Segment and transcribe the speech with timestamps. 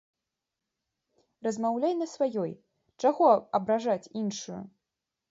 [1.47, 2.51] Размаўляй на сваёй,
[3.03, 3.27] чаго
[3.59, 4.59] абражаць іншую?